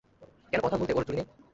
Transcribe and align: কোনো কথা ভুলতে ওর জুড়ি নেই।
কোনো 0.51 0.61
কথা 0.65 0.77
ভুলতে 0.79 0.93
ওর 0.97 1.03
জুড়ি 1.07 1.17
নেই। 1.19 1.27